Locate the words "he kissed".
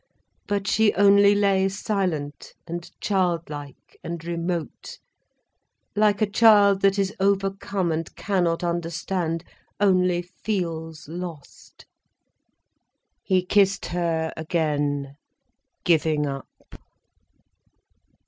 13.21-13.85